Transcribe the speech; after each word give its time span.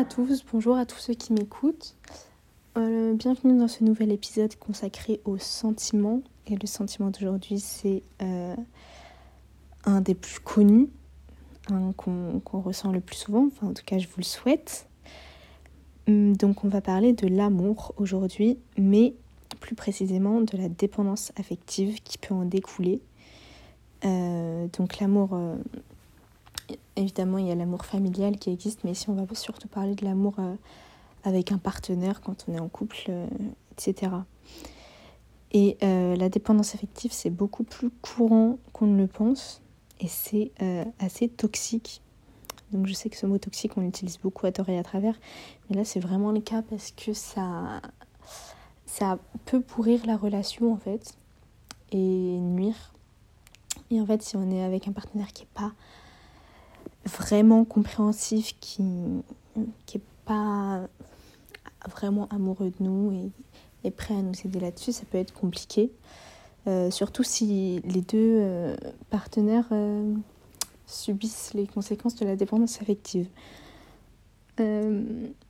Bonjour 0.00 0.24
à 0.24 0.26
tous, 0.26 0.44
bonjour 0.50 0.76
à 0.78 0.86
tous 0.86 0.98
ceux 0.98 1.12
qui 1.12 1.34
m'écoutent. 1.34 1.94
Euh, 2.78 3.12
bienvenue 3.12 3.58
dans 3.58 3.68
ce 3.68 3.84
nouvel 3.84 4.10
épisode 4.12 4.56
consacré 4.56 5.20
aux 5.26 5.36
sentiments. 5.36 6.22
Et 6.46 6.56
le 6.56 6.66
sentiment 6.66 7.10
d'aujourd'hui, 7.10 7.60
c'est 7.60 8.02
euh, 8.22 8.56
un 9.84 10.00
des 10.00 10.14
plus 10.14 10.40
connus, 10.40 10.88
qu'on 11.98 12.40
ressent 12.50 12.92
le 12.92 13.00
plus 13.00 13.16
souvent, 13.16 13.46
enfin 13.48 13.66
en 13.66 13.74
tout 13.74 13.82
cas 13.84 13.98
je 13.98 14.06
vous 14.06 14.14
le 14.16 14.24
souhaite. 14.24 14.88
Hum, 16.08 16.34
donc 16.34 16.64
on 16.64 16.68
va 16.68 16.80
parler 16.80 17.12
de 17.12 17.26
l'amour 17.26 17.92
aujourd'hui, 17.98 18.58
mais 18.78 19.12
plus 19.60 19.74
précisément 19.74 20.40
de 20.40 20.56
la 20.56 20.70
dépendance 20.70 21.30
affective 21.36 22.00
qui 22.02 22.16
peut 22.16 22.32
en 22.32 22.46
découler. 22.46 23.02
Euh, 24.06 24.66
donc 24.78 24.98
l'amour, 24.98 25.38
évidemment 26.96 27.38
il 27.38 27.46
y 27.46 27.50
a 27.50 27.54
l'amour 27.54 27.84
familial 27.84 28.38
qui 28.38 28.50
existe, 28.50 28.84
mais 28.84 28.92
ici 28.92 29.08
on 29.10 29.14
va 29.14 29.34
surtout 29.34 29.68
parler 29.68 29.94
de 29.94 30.04
l'amour 30.04 30.34
euh, 30.38 30.54
avec 31.24 31.52
un 31.52 31.58
partenaire 31.58 32.20
quand 32.20 32.46
on 32.48 32.54
est 32.54 32.60
en 32.60 32.68
couple, 32.68 33.10
etc. 33.72 34.12
Et 35.52 35.76
la 35.82 36.28
dépendance 36.28 36.74
affective, 36.74 37.12
c'est 37.12 37.28
beaucoup 37.28 37.64
plus 37.64 37.90
courant 37.90 38.58
qu'on 38.72 38.86
ne 38.86 38.96
le 38.96 39.06
pense 39.06 39.60
et 39.98 40.08
c'est 40.08 40.52
assez 40.98 41.28
toxique. 41.28 42.00
Donc 42.72 42.86
je 42.86 42.94
sais 42.94 43.10
que 43.10 43.16
ce 43.16 43.26
mot 43.26 43.36
toxique, 43.36 43.76
on 43.76 43.82
l'utilise 43.82 44.16
beaucoup 44.18 44.46
à 44.46 44.52
tort 44.52 44.68
et 44.70 44.78
à 44.78 44.82
travers, 44.82 45.14
mais 45.68 45.76
là 45.76 45.84
c'est 45.84 46.00
vraiment 46.00 46.32
le 46.32 46.40
cas 46.40 46.62
parce 46.62 46.92
que 46.92 47.12
ça, 47.12 47.82
ça 48.86 49.18
peut 49.44 49.60
pourrir 49.60 50.06
la 50.06 50.16
relation 50.16 50.72
en 50.72 50.76
fait 50.78 51.14
et 51.92 51.96
nuire. 51.96 52.92
Et 53.90 54.00
en 54.00 54.06
fait, 54.06 54.22
si 54.22 54.36
on 54.36 54.50
est 54.50 54.62
avec 54.62 54.86
un 54.88 54.92
partenaire 54.92 55.32
qui 55.32 55.42
n'est 55.42 55.48
pas 55.54 55.72
vraiment 57.18 57.64
compréhensif, 57.64 58.54
qui 58.60 58.82
n'est 58.82 60.00
pas 60.24 60.82
vraiment 61.88 62.28
amoureux 62.28 62.72
de 62.78 62.84
nous 62.84 63.12
et 63.12 63.30
est 63.84 63.90
prêt 63.90 64.14
à 64.14 64.22
nous 64.22 64.34
aider 64.44 64.60
là-dessus, 64.60 64.92
ça 64.92 65.04
peut 65.10 65.18
être 65.18 65.32
compliqué. 65.32 65.90
Euh, 66.66 66.90
surtout 66.90 67.22
si 67.22 67.80
les 67.84 68.02
deux 68.02 68.38
euh, 68.40 68.76
partenaires 69.08 69.68
euh, 69.72 70.14
subissent 70.86 71.52
les 71.54 71.66
conséquences 71.66 72.16
de 72.16 72.26
la 72.26 72.36
dépendance 72.36 72.80
affective. 72.82 73.28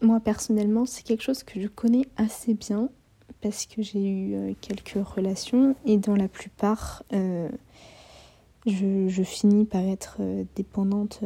moi 0.01 0.21
personnellement, 0.21 0.87
c'est 0.87 1.03
quelque 1.03 1.23
chose 1.23 1.43
que 1.43 1.61
je 1.61 1.67
connais 1.67 2.07
assez 2.17 2.55
bien 2.55 2.89
parce 3.41 3.67
que 3.67 3.83
j'ai 3.83 4.09
eu 4.09 4.55
quelques 4.61 5.05
relations 5.05 5.75
et 5.85 5.97
dans 5.97 6.15
la 6.15 6.29
plupart, 6.29 7.03
euh, 8.67 9.09
je, 9.09 9.23
finis 9.23 9.65
par 9.65 9.83
être 9.83 10.17
euh, 10.21 10.45
dépendante 10.57 11.21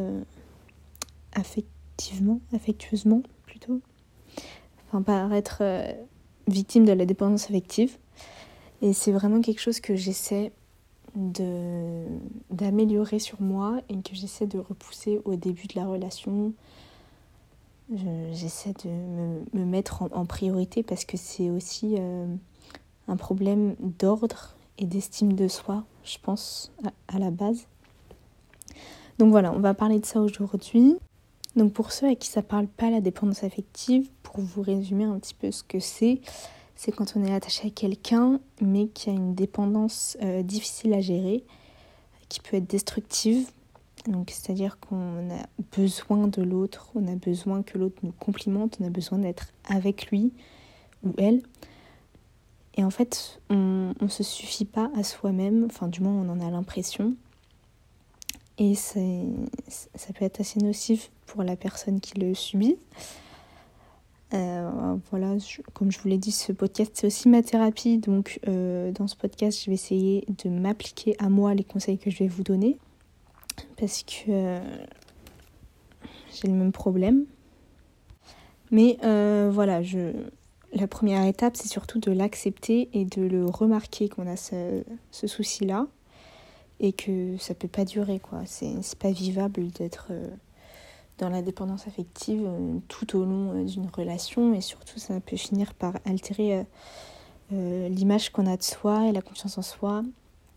affectivement, 1.32 2.40
affectueusement 2.52 3.22
plutôt. 3.46 3.80
Enfin, 4.86 5.02
par 5.02 5.32
être 5.32 5.62
victime 6.46 6.84
de 6.84 6.92
la 6.92 7.06
dépendance 7.06 7.46
affective. 7.46 7.96
Et 8.82 8.92
c'est 8.92 9.12
vraiment 9.12 9.40
quelque 9.40 9.60
chose 9.60 9.80
que 9.80 9.96
j'essaie 9.96 10.52
d'améliorer 12.50 13.18
sur 13.18 13.40
moi 13.40 13.80
et 13.88 13.94
que 13.94 14.14
j'essaie 14.14 14.46
de 14.46 14.58
repousser 14.58 15.20
au 15.24 15.36
début 15.36 15.66
de 15.68 15.76
la 15.76 15.86
relation, 15.86 16.52
j'essaie 18.32 18.72
de 18.84 18.90
me, 19.52 19.64
mettre 19.64 20.02
en, 20.02 20.26
priorité 20.26 20.82
parce 20.82 21.04
que 21.04 21.16
c'est 21.16 21.50
aussi 21.50 21.96
euh, 21.98 22.26
un 23.08 23.16
problème 23.16 23.76
d'ordre 23.78 24.54
et 24.78 24.86
d'estime 24.86 25.34
de 25.34 25.48
soi, 25.48 25.84
je 26.04 26.18
pense, 26.22 26.72
à, 27.08 27.18
la 27.18 27.30
base. 27.30 27.66
Donc 29.18 29.30
voilà, 29.30 29.52
on 29.52 29.60
va 29.60 29.74
parler 29.74 29.98
de 29.98 30.06
ça 30.06 30.20
aujourd'hui. 30.20 30.96
Donc 31.56 31.72
pour 31.72 31.92
ceux 31.92 32.08
à 32.08 32.14
qui 32.14 32.28
ça 32.28 32.42
parle 32.42 32.66
pas 32.66 32.90
la 32.90 33.00
dépendance 33.00 33.44
affective, 33.44 34.08
pour 34.22 34.40
vous 34.40 34.62
résumer 34.62 35.04
un 35.04 35.18
petit 35.18 35.34
peu 35.34 35.50
ce 35.50 35.62
que 35.62 35.78
c'est, 35.78 36.20
c'est 36.74 36.90
quand 36.90 37.14
on 37.16 37.24
est 37.24 37.32
attaché 37.32 37.68
à 37.68 37.70
quelqu'un 37.70 38.40
mais 38.60 38.88
qui 38.88 39.10
a 39.10 39.12
une 39.12 39.34
dépendance 39.34 40.16
euh, 40.22 40.42
difficile 40.42 40.92
à 40.94 41.00
gérer, 41.00 41.44
qui 42.28 42.40
peut 42.40 42.56
être 42.56 42.68
destructive 42.68 43.50
c'est-à-dire 44.28 44.78
qu'on 44.80 45.30
a 45.30 45.46
besoin 45.76 46.28
de 46.28 46.42
l'autre, 46.42 46.90
on 46.94 47.06
a 47.08 47.16
besoin 47.16 47.62
que 47.62 47.78
l'autre 47.78 47.96
nous 48.02 48.12
complimente, 48.12 48.78
on 48.80 48.86
a 48.86 48.90
besoin 48.90 49.18
d'être 49.18 49.48
avec 49.68 50.10
lui 50.10 50.32
ou 51.04 51.12
elle. 51.18 51.42
Et 52.76 52.84
en 52.84 52.90
fait, 52.90 53.40
on 53.50 53.94
ne 54.00 54.08
se 54.08 54.22
suffit 54.22 54.64
pas 54.64 54.90
à 54.96 55.04
soi-même, 55.04 55.64
enfin, 55.66 55.88
du 55.88 56.00
moins, 56.00 56.12
on 56.12 56.28
en 56.28 56.40
a 56.40 56.50
l'impression. 56.50 57.14
Et 58.58 58.74
ça 58.74 59.00
peut 60.14 60.24
être 60.24 60.40
assez 60.40 60.60
nocif 60.60 61.10
pour 61.26 61.42
la 61.42 61.56
personne 61.56 62.00
qui 62.00 62.18
le 62.18 62.34
subit. 62.34 62.76
Euh, 64.32 64.96
voilà, 65.10 65.36
comme 65.74 65.92
je 65.92 65.98
vous 66.00 66.08
l'ai 66.08 66.18
dit, 66.18 66.32
ce 66.32 66.50
podcast 66.52 66.92
c'est 66.94 67.06
aussi 67.06 67.28
ma 67.28 67.42
thérapie. 67.42 67.98
Donc, 67.98 68.40
euh, 68.48 68.90
dans 68.90 69.06
ce 69.06 69.16
podcast, 69.16 69.60
je 69.62 69.70
vais 69.70 69.74
essayer 69.74 70.24
de 70.42 70.48
m'appliquer 70.48 71.14
à 71.18 71.28
moi 71.28 71.54
les 71.54 71.64
conseils 71.64 71.98
que 71.98 72.10
je 72.10 72.18
vais 72.18 72.28
vous 72.28 72.42
donner 72.42 72.78
parce 73.76 74.02
que 74.02 74.30
euh, 74.30 74.60
j'ai 76.32 76.48
le 76.48 76.54
même 76.54 76.72
problème. 76.72 77.26
Mais 78.70 78.98
voilà, 79.00 79.82
je, 79.82 80.12
la 80.74 80.86
première 80.86 81.24
étape, 81.24 81.56
c'est 81.56 81.68
surtout 81.68 81.98
de 82.00 82.10
l'accepter 82.10 82.88
et 82.92 83.04
de 83.04 83.22
le 83.22 83.46
remarquer 83.46 84.08
qu'on 84.08 84.26
a 84.26 84.36
ce, 84.36 84.82
souci-là 85.12 85.86
et 86.80 86.92
que 86.92 87.36
ça 87.38 87.54
peut 87.54 87.68
pas 87.68 87.84
durer, 87.84 88.18
quoi. 88.18 88.40
C'est 88.46 88.98
pas 88.98 89.12
vivable 89.12 89.68
d'être 89.68 90.08
euh, 90.10 90.28
dans 91.18 91.28
la 91.28 91.42
dépendance 91.42 91.86
affective 91.86 92.46
tout 92.88 93.16
au 93.16 93.24
long 93.24 93.62
d'une 93.64 93.86
relation 93.86 94.52
et 94.54 94.60
surtout 94.60 94.98
ça 94.98 95.20
peut 95.20 95.36
finir 95.36 95.72
par 95.74 95.94
altérer 96.04 96.66
l'image 97.52 98.30
qu'on 98.30 98.46
a 98.46 98.56
de 98.56 98.62
soi 98.64 99.06
et 99.06 99.12
la 99.12 99.22
confiance 99.22 99.56
en 99.58 99.62
soi 99.62 100.02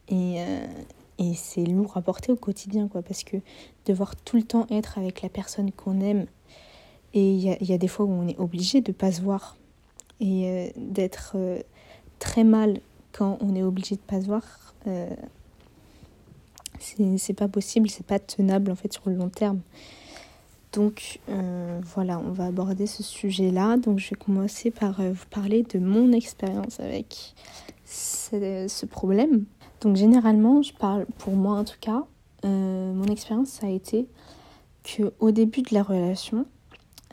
et, 0.09 1.33
c'est 1.35 1.66
lourd 1.66 1.97
à 1.97 2.01
porter 2.01 2.31
au 2.31 2.35
quotidien, 2.35 2.88
quoi, 2.88 3.01
parce 3.01 3.23
que 3.23 3.38
devoir 3.85 4.16
tout 4.16 4.38
le 4.38 4.44
temps 4.44 4.67
être 4.69 4.97
avec 4.97 5.22
la 5.22 5.29
personne 5.29 5.72
qu'on 5.72 6.00
aime, 6.01 6.27
et 7.13 7.31
il 7.31 7.67
y 7.67 7.73
a, 7.73 7.77
des 7.77 7.88
fois 7.88 8.06
où 8.06 8.11
on 8.11 8.27
est 8.27 8.38
obligé 8.38 8.81
de 8.81 8.91
pas 8.91 9.11
se 9.11 9.22
voir, 9.22 9.57
et 10.19 10.50
euh, 10.50 10.67
d'être 10.75 11.33
euh, 11.35 11.59
très 12.19 12.44
mal 12.44 12.79
quand 13.11 13.38
on 13.41 13.55
est 13.55 13.63
obligé 13.63 13.95
de 13.95 14.01
pas 14.01 14.22
se 14.22 14.28
voir, 14.28 14.44
euh, 14.88 15.09
c'est 16.79 17.33
pas 17.33 17.47
possible, 17.47 17.89
c'est 17.89 18.05
pas 18.05 18.19
tenable 18.19 18.72
en 18.72 18.75
fait 18.75 18.94
sur 18.94 19.09
le 19.09 19.16
long 19.16 19.29
terme. 19.29 19.61
Donc 20.73 21.19
voilà, 21.95 22.19
on 22.19 22.31
va 22.31 22.45
aborder 22.45 22.85
ce 22.85 23.01
sujet-là. 23.01 23.77
Donc 23.77 23.97
je 23.97 24.11
vais 24.11 24.16
commencer 24.16 24.69
par 24.69 25.01
vous 25.01 25.25
parler 25.31 25.63
de 25.63 25.79
mon 25.79 26.11
expérience 26.11 26.79
avec 26.79 27.33
ce 27.85 28.85
problème. 28.85 29.45
Donc 29.81 29.95
généralement, 29.95 30.61
je 30.61 30.73
parle 30.73 31.06
pour 31.17 31.33
moi 31.33 31.57
en 31.57 31.63
tout 31.63 31.79
cas, 31.79 32.03
euh, 32.45 32.94
mon 32.94 33.06
expérience 33.06 33.50
ça 33.50 33.67
a 33.67 33.69
été 33.69 34.07
que 34.83 35.13
au 35.19 35.31
début 35.31 35.61
de 35.61 35.73
la 35.73 35.83
relation, 35.83 36.45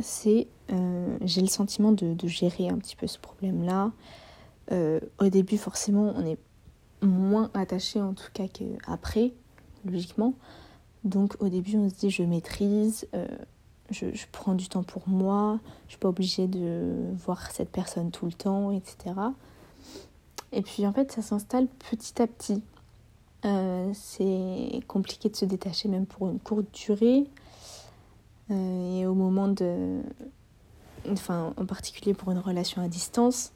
c'est 0.01 0.47
euh, 0.73 1.17
j'ai 1.23 1.41
le 1.41 1.47
sentiment 1.47 1.93
de, 1.93 2.17
gérer 2.27 2.69
un 2.69 2.79
petit 2.79 2.97
peu 2.97 3.07
ce 3.07 3.19
problème-là. 3.19 3.93
Euh, 4.73 5.01
au 5.21 5.29
début, 5.29 5.59
forcément, 5.59 6.15
on 6.17 6.25
est 6.25 6.39
moins 7.03 7.51
attaché 7.55 8.01
en 8.01 8.15
tout 8.15 8.31
cas 8.33 8.49
qu'après, 8.49 9.33
logiquement. 9.85 10.35
Donc 11.05 11.37
au 11.41 11.49
début, 11.49 11.77
on 11.77 11.89
se 11.91 11.95
dit 11.95 12.11
je 12.11 12.23
maîtrise, 12.23 13.07
je, 13.91 14.07
je, 14.15 14.27
prends 14.33 14.55
du 14.55 14.69
temps 14.69 14.83
pour 14.83 15.07
moi, 15.07 15.61
je 15.87 15.93
suis 15.93 15.99
pas 15.99 16.09
obligée 16.09 16.47
de 16.47 16.95
voir 17.19 17.51
cette 17.51 17.69
personne 17.69 18.11
tout 18.11 18.25
le 18.25 18.33
temps, 18.33 18.71
etc. 18.71 19.15
Et 20.53 20.63
puis 20.63 20.87
en 20.87 20.93
fait, 20.93 21.13
ça 21.13 21.21
s'installe 21.21 21.67
petit 21.67 22.23
à 22.23 22.27
petit. 22.27 22.63
Euh, 23.45 23.91
c'est 23.93 24.81
compliqué 24.87 25.29
de 25.29 25.37
se 25.37 25.45
détacher 25.45 25.89
même 25.89 26.07
pour 26.07 26.29
une 26.29 26.39
courte 26.39 26.73
durée. 26.73 27.25
Euh, 28.51 29.01
et 29.01 29.07
au 29.07 29.15
moment 29.15 29.49
de... 29.49 30.01
Enfin, 31.11 31.53
en 31.57 31.67
particulier 31.67 32.15
pour 32.15 32.31
une 32.31 32.39
relation 32.39 32.83
à 32.83 32.89
distance, 32.89 33.53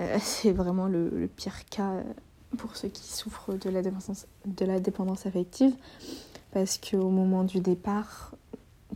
euh, 0.00 0.18
c'est 0.20 0.52
vraiment 0.52 0.86
le, 0.86 1.28
pire 1.36 1.64
cas 1.66 2.02
pour 2.56 2.76
ceux 2.76 2.88
qui 2.88 3.04
souffrent 3.12 3.54
de 3.54 3.70
la 3.70 3.82
dépendance, 3.82 4.26
de 4.46 4.64
la 4.64 4.80
dépendance 4.80 5.26
affective. 5.26 5.74
Parce 6.52 6.78
qu'au 6.78 7.10
moment 7.10 7.44
du 7.44 7.60
départ, 7.60 8.34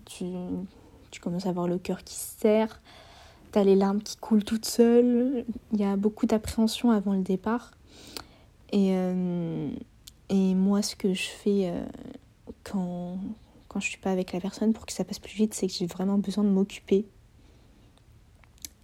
tu, 0.07 0.25
tu 1.11 1.21
commences 1.21 1.47
à 1.47 1.51
avoir 1.51 1.69
le 1.69 1.79
cœur 1.79 2.03
qui 2.03 2.15
se 2.15 2.41
serre, 2.41 2.81
T'as 3.53 3.65
les 3.65 3.77
larmes 3.77 4.01
qui 4.01 4.17
coulent 4.17 4.45
toutes 4.45 4.65
seules. 4.65 5.45
Il 5.75 5.81
y 5.81 5.85
a 5.85 5.97
beaucoup 5.97 6.25
d'appréhension 6.25 6.91
avant 6.91 7.13
le 7.13 7.21
départ. 7.21 7.73
Et, 8.73 8.93
euh, 8.93 9.69
et 10.31 10.55
moi, 10.55 10.81
ce 10.81 10.97
que 10.97 11.13
je 11.13 11.29
fais 11.29 11.69
euh, 11.69 11.85
quand, 12.65 13.19
quand 13.73 13.81
je 13.81 13.89
suis 13.89 13.99
pas 13.99 14.11
avec 14.11 14.33
la 14.33 14.41
personne 14.41 14.73
pour 14.73 14.87
que 14.87 14.93
ça 14.93 15.05
passe 15.05 15.19
plus 15.19 15.35
vite, 15.35 15.55
c'est 15.55 15.67
que 15.67 15.73
j'ai 15.73 15.87
vraiment 15.87 16.19
besoin 16.19 16.45
de 16.45 16.51
m'occuper. 16.51 17.07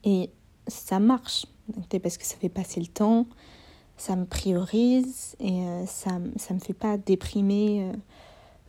Et 0.05 0.31
ça 0.67 1.00
marche. 1.00 1.46
Parce 1.90 2.17
que 2.17 2.25
ça 2.25 2.37
fait 2.37 2.49
passer 2.49 2.81
le 2.81 2.87
temps, 2.87 3.26
ça 3.99 4.17
me 4.17 4.25
priorise 4.25 5.37
et 5.38 5.61
euh, 5.61 5.85
ça, 5.85 6.19
ça 6.37 6.55
me 6.55 6.61
fait 6.61 6.73
pas 6.73 6.96
déprimer 6.96 7.93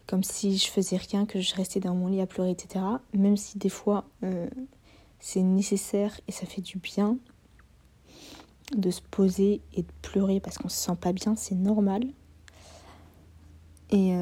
comme 0.05 0.21
si 0.23 0.57
je 0.57 0.67
faisais 0.67 0.97
rien, 0.97 1.25
que 1.25 1.39
je 1.39 1.55
restais 1.55 1.79
dans 1.79 1.95
mon 1.95 2.07
lit 2.07 2.19
à 2.19 2.25
pleurer, 2.25 2.51
etc. 2.51 2.83
Même 3.13 3.37
si 3.37 3.57
des 3.57 3.69
fois 3.69 4.03
c'est 5.19 5.41
nécessaire 5.41 6.19
et 6.27 6.31
ça 6.31 6.45
fait 6.45 6.61
du 6.61 6.77
bien 6.77 7.17
de 8.75 8.89
se 8.91 9.01
poser 9.01 9.61
et 9.73 9.83
de 9.83 9.91
pleurer 10.01 10.39
parce 10.39 10.57
qu'on 10.57 10.69
se 10.69 10.77
sent 10.77 10.95
pas 10.99 11.13
bien, 11.13 11.35
c'est 11.35 11.55
normal. 11.55 12.03
Et 13.91 14.13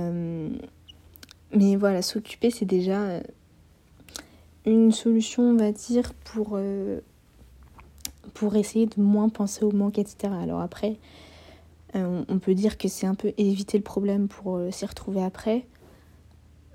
mais 1.53 1.75
voilà, 1.75 2.01
s'occuper 2.01 2.51
c'est 2.51 2.65
déjà 2.65 3.21
une 4.65 4.91
solution, 4.91 5.43
on 5.43 5.55
va 5.55 5.71
dire, 5.71 6.13
pour 6.25 6.59
pour 8.33 8.55
essayer 8.55 8.85
de 8.85 9.01
moins 9.01 9.29
penser 9.29 9.63
au 9.63 9.71
manque, 9.71 9.97
etc. 9.97 10.31
Alors 10.41 10.61
après, 10.61 10.97
euh, 11.95 12.23
on 12.27 12.39
peut 12.39 12.53
dire 12.53 12.77
que 12.77 12.87
c'est 12.87 13.07
un 13.07 13.15
peu 13.15 13.33
éviter 13.37 13.77
le 13.77 13.83
problème 13.83 14.27
pour 14.27 14.57
euh, 14.57 14.71
s'y 14.71 14.85
retrouver 14.85 15.23
après. 15.23 15.65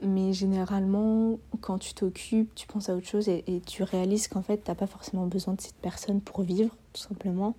Mais 0.03 0.33
généralement, 0.33 1.39
quand 1.61 1.79
tu 1.79 1.95
t'occupes, 1.95 2.53
tu 2.57 2.67
penses 2.67 2.89
à 2.89 2.97
autre 2.97 3.07
chose 3.07 3.29
et, 3.29 3.63
tu 3.65 3.85
réalises 3.85 4.27
qu'en 4.27 4.43
fait, 4.43 4.59
t'as 4.59 4.75
pas 4.75 4.89
forcément 4.89 5.27
besoin 5.29 5.55
de 5.55 5.61
cette 5.61 5.77
personne 5.77 6.21
pour 6.21 6.43
vivre, 6.43 6.75
tout 6.93 7.01
simplement. 7.01 7.55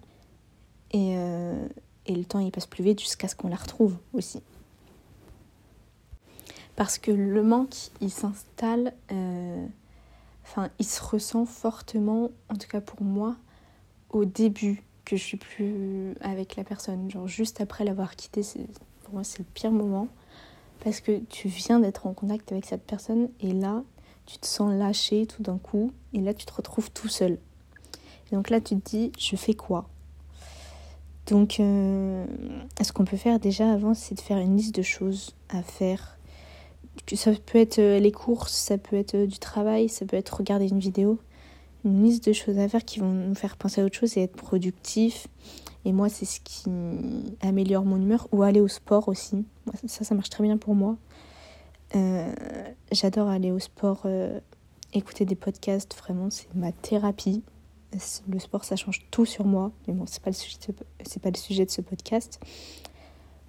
Et, 0.92 1.14
euh, 1.16 1.66
et 2.06 2.14
le 2.14 2.26
temps, 2.26 2.40
il 2.40 2.52
passe 2.52 2.66
plus 2.66 2.84
vite 2.84 3.00
jusqu'à 3.00 3.30
ce 3.30 3.36
qu'on 3.38 3.48
la 3.48 3.56
retrouve 3.56 3.96
aussi. 4.12 4.42
Parce 6.76 6.98
que 6.98 7.12
le 7.12 7.44
manque, 7.44 7.76
il 8.02 8.12
s'installe, 8.12 8.94
enfin, 10.44 10.70
il 10.80 10.86
se 10.86 11.02
ressent 11.04 11.46
fortement, 11.46 12.32
en 12.50 12.56
tout 12.56 12.68
cas 12.68 12.82
pour 12.82 13.04
moi, 13.04 13.36
au 14.10 14.26
début 14.26 14.84
que 15.06 15.16
je 15.18 15.24
suis 15.24 15.38
plus 15.38 16.16
avec 16.22 16.56
la 16.56 16.64
personne. 16.64 17.12
Genre 17.12 17.28
juste 17.28 17.62
après 17.62 17.84
l'avoir 17.84 18.16
quitté, 18.16 18.42
pour 19.04 19.14
moi 19.14 19.24
c'est 19.24 19.40
le 19.40 19.46
pire 19.54 19.72
moment. 19.72 20.08
Parce 20.84 21.00
que 21.00 21.20
tu 21.30 21.48
viens 21.48 21.80
d'être 21.80 22.08
en 22.08 22.14
contact 22.14 22.52
avec 22.52 22.66
cette 22.66 22.84
personne 22.84 23.30
et 23.40 23.54
là, 23.54 23.84
tu 24.26 24.38
te 24.38 24.46
sens 24.46 24.74
lâché 24.74 25.26
tout 25.26 25.42
d'un 25.42 25.58
coup 25.58 25.92
et 26.14 26.20
là, 26.20 26.34
tu 26.34 26.46
te 26.46 26.54
retrouves 26.54 26.92
tout 26.92 27.08
seul. 27.08 27.40
Et 28.32 28.36
donc 28.36 28.50
là, 28.50 28.60
tu 28.60 28.76
te 28.76 28.90
dis, 28.90 29.12
je 29.18 29.36
fais 29.36 29.54
quoi? 29.54 29.88
Donc, 31.28 31.60
euh, 31.60 32.26
ce 32.82 32.92
qu'on 32.92 33.06
peut 33.06 33.18
faire 33.18 33.40
déjà 33.40 33.72
avant, 33.72 33.94
c'est 33.94 34.16
de 34.16 34.20
faire 34.20 34.38
une 34.38 34.58
liste 34.58 34.76
de 34.76 34.82
choses 34.82 35.36
à 35.50 35.64
faire. 35.64 36.18
Ça 37.14 37.32
peut 37.46 37.60
être 37.60 37.80
euh, 37.80 38.00
les 38.00 38.12
courses, 38.12 38.54
ça 38.54 38.78
peut 38.78 38.96
être 38.96 39.16
euh, 39.16 39.28
du 39.28 39.38
travail, 39.38 39.90
ça 39.90 40.06
peut 40.06 40.18
être 40.18 40.38
regarder 40.38 40.68
une 40.68 40.80
vidéo 40.80 41.20
une 41.86 42.02
liste 42.02 42.26
de 42.30 42.34
choses 42.34 42.58
à 42.60 42.70
faire 42.70 42.86
qui 42.86 43.00
vont 43.00 43.12
nous 43.12 43.36
faire 43.36 43.58
penser 43.58 43.82
à 43.82 43.84
autre 43.84 43.98
chose 43.98 44.18
et 44.18 44.22
être 44.22 44.38
productif. 44.38 45.28
Et 45.84 45.92
moi, 45.92 46.08
c'est 46.08 46.24
ce 46.24 46.40
qui 46.40 46.70
améliore 47.42 47.84
mon 47.84 47.98
humeur. 47.98 48.26
Ou 48.32 48.42
aller 48.42 48.62
au 48.62 48.70
sport 48.70 49.10
aussi. 49.10 49.46
Ça, 49.86 50.06
ça 50.06 50.16
marche 50.16 50.30
très 50.30 50.46
bien 50.46 50.56
pour 50.56 50.76
moi. 50.76 50.96
Euh, 51.94 52.34
j'adore 52.94 53.28
aller 53.28 53.52
au 53.52 53.60
sport, 53.60 54.08
écouter 54.94 55.26
des 55.26 55.36
podcasts. 55.36 55.94
Vraiment, 55.98 56.30
c'est 56.30 56.48
ma 56.56 56.72
thérapie. 56.72 57.44
Le 58.30 58.40
sport, 58.40 58.64
ça 58.64 58.78
change 58.78 59.02
tout 59.12 59.26
sur 59.26 59.44
moi. 59.44 59.74
Mais 59.86 59.94
bon, 59.94 60.06
c'est 60.08 60.24
pas 60.24 60.32
pas 60.32 61.30
le 61.32 61.38
sujet 61.38 61.66
de 61.66 61.72
ce 61.72 61.82
podcast. 61.82 62.40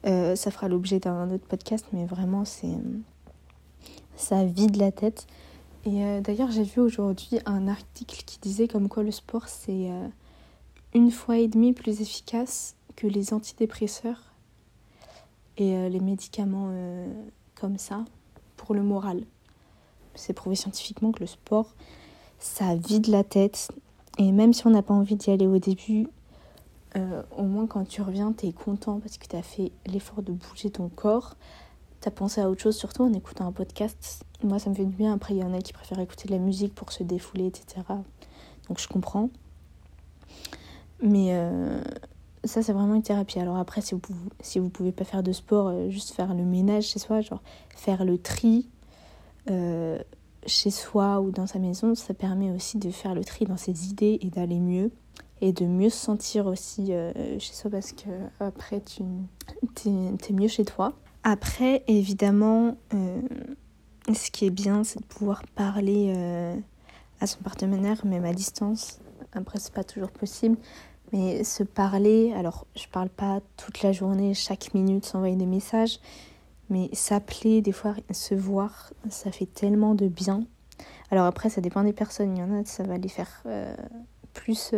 Ça 0.03 0.51
fera 0.51 0.67
l'objet 0.67 0.99
d'un 0.99 1.31
autre 1.31 1.47
podcast, 1.47 1.87
mais 1.93 2.05
vraiment, 2.05 2.45
c'est 2.45 2.67
ça 4.17 4.45
vide 4.45 4.77
la 4.77 4.93
tête. 4.93 5.27
Et 5.87 6.05
euh, 6.05 6.21
d'ailleurs, 6.21 6.51
j'ai 6.51 6.63
vu 6.63 6.81
aujourd'hui 6.81 7.39
un 7.45 7.69
article 7.69 8.23
qui 8.25 8.39
disait 8.41 8.69
comme 8.69 8.89
quoi 8.89 9.03
le 9.03 9.11
sport, 9.11 9.49
c'est 9.49 9.91
euh, 9.91 10.09
une 10.95 11.11
fois 11.11 11.39
et 11.39 11.49
demie 11.49 11.73
plus 11.73 12.01
efficace 12.01 12.75
que 12.97 13.07
les 13.07 13.35
antidépresseurs 13.35 14.33
et 15.59 15.77
euh, 15.77 15.89
les 15.89 16.01
médicaments 16.01 16.73
comme 17.55 17.79
ça 17.79 18.05
pour 18.57 18.75
le 18.75 18.83
moral. 18.83 19.25
C'est 20.15 20.33
prouvé 20.33 20.57
scientifiquement 20.57 21.13
que 21.13 21.21
le 21.21 21.27
sport, 21.27 21.75
ça 22.39 22.77
vide 22.77 23.09
la 23.09 23.25
tête. 23.25 23.69
Et 24.19 24.33
même 24.33 24.53
si 24.53 24.67
on 24.67 24.71
n'a 24.71 24.83
pas 24.83 24.95
envie 24.95 25.17
d'y 25.17 25.31
aller 25.31 25.47
au 25.47 25.59
début, 25.59 26.07
au 27.37 27.43
moins 27.43 27.67
quand 27.67 27.85
tu 27.85 28.01
reviens, 28.01 28.33
tu 28.33 28.47
es 28.47 28.53
content 28.53 29.01
parce 29.01 29.19
que 29.19 29.27
tu 29.27 29.35
as 29.35 29.43
fait 29.43 29.73
l'effort 29.87 30.23
de 30.23 30.31
bouger 30.31 30.71
ton 30.71 30.89
corps 30.89 31.35
t'as 32.05 32.11
pensé 32.11 32.43
à 32.43 32.51
autre 32.51 32.61
chose, 32.61 32.77
surtout 32.77 33.03
en 33.03 33.15
écoutant 33.15 33.47
un 33.47 33.53
podcast. 33.53 34.27
Moi, 34.43 34.59
ça 34.59 34.69
me 34.69 34.75
fait 34.75 34.85
du 34.85 34.95
bien. 34.95 35.15
Après, 35.15 35.35
il 35.35 35.41
y 35.41 35.43
en 35.43 35.55
a 35.55 35.63
qui 35.63 35.73
préfèrent 35.73 36.01
écouter 36.01 36.29
de 36.29 36.35
la 36.35 36.39
musique 36.39 36.75
pour 36.75 36.93
se 36.93 37.03
défouler, 37.03 37.47
etc. 37.47 37.81
Donc, 38.69 38.79
je 38.79 38.87
comprends. 38.89 39.31
Mais 41.03 41.29
euh, 41.31 41.81
ça, 42.45 42.63
c'est 42.63 42.75
vraiment 42.75 42.95
une 42.95 43.03
thérapie. 43.03 43.41
Alors, 43.41 43.57
après, 43.57 43.81
si 43.81 43.95
vous, 43.95 44.01
pouvez, 44.01 44.19
si 44.41 44.59
vous 44.59 44.69
pouvez 44.69 44.93
pas 44.93 45.05
faire 45.05 45.23
de 45.23 45.33
sport, 45.33 45.69
euh, 45.69 45.89
juste 45.89 46.11
faire 46.11 46.35
le 46.35 46.45
ménage 46.45 46.89
chez 46.89 46.99
soi, 46.99 47.23
genre 47.23 47.41
faire 47.75 48.05
le 48.05 48.19
tri 48.19 48.69
euh, 49.51 49.99
chez 50.45 50.71
soi 50.71 51.23
ou 51.23 51.31
dans 51.31 51.47
sa 51.47 51.59
maison, 51.59 51.95
ça 51.95 52.13
permet 52.13 52.51
aussi 52.51 52.77
de 52.77 52.91
faire 52.91 53.15
le 53.15 53.25
tri 53.25 53.47
dans 53.47 53.57
ses 53.57 53.89
idées 53.89 54.19
et 54.21 54.29
d'aller 54.29 54.61
mieux 54.61 54.91
et 55.41 55.55
de 55.55 55.65
mieux 55.65 55.89
se 55.89 55.97
sentir 55.97 56.47
aussi 56.47 56.93
chez 57.39 57.55
soi 57.55 57.71
parce 57.71 57.93
que 57.93 58.09
après 58.41 58.81
tu 58.83 59.03
es 59.89 60.33
mieux 60.33 60.49
chez 60.49 60.65
toi 60.65 60.95
après, 61.25 61.83
évidemment, 61.89 62.77
euh, 62.93 63.21
ce 64.13 64.31
qui 64.31 64.45
est 64.45 64.51
bien, 64.51 64.85
c'est 64.85 65.01
de 65.01 65.07
pouvoir 65.07 65.43
parler 65.55 66.13
euh, 66.15 66.55
à 67.21 67.27
son 67.27 67.41
partenaire, 67.41 68.05
même 68.05 68.27
à 68.27 68.35
distance. 68.35 69.01
Après, 69.33 69.59
c'est 69.59 69.73
pas 69.73 69.85
toujours 69.85 70.11
possible. 70.11 70.59
Mais 71.13 71.43
se 71.43 71.63
parler, 71.63 72.35
alors 72.35 72.67
je 72.77 72.87
parle 72.89 73.09
pas 73.09 73.41
toute 73.57 73.83
la 73.83 73.93
journée, 73.93 74.35
chaque 74.35 74.75
minute, 74.75 75.07
s'envoyer 75.07 75.37
des 75.37 75.47
messages, 75.47 75.99
mais 76.69 76.91
s'appeler, 76.93 77.63
des 77.63 77.73
fois 77.73 77.95
se 78.11 78.35
voir, 78.35 78.93
ça 79.09 79.33
fait 79.33 79.47
tellement 79.47 79.95
de 79.95 80.09
bien. 80.09 80.45
Alors 81.11 81.25
après, 81.25 81.49
ça 81.49 81.63
dépend 81.63 81.85
des 81.85 81.93
personnes. 81.95 82.37
Il 82.37 82.41
y 82.41 82.43
en 82.43 82.53
a, 82.53 82.65
ça 82.67 82.83
va 82.83 82.99
les 82.99 83.09
faire 83.09 83.43
euh, 83.47 83.75
plus 84.35 84.75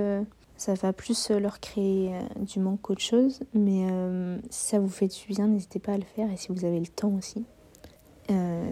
ça 0.56 0.74
va 0.74 0.92
plus 0.92 1.30
euh, 1.30 1.38
leur 1.38 1.60
créer 1.60 2.14
euh, 2.14 2.20
du 2.40 2.60
manque 2.60 2.80
qu'autre 2.82 3.02
chose. 3.02 3.40
Mais 3.54 3.86
euh, 3.90 4.38
si 4.50 4.70
ça 4.70 4.78
vous 4.78 4.88
fait 4.88 5.08
du 5.08 5.26
bien, 5.28 5.48
n'hésitez 5.48 5.78
pas 5.78 5.92
à 5.92 5.98
le 5.98 6.04
faire. 6.04 6.30
Et 6.30 6.36
si 6.36 6.48
vous 6.50 6.64
avez 6.64 6.80
le 6.80 6.86
temps 6.86 7.12
aussi, 7.16 7.44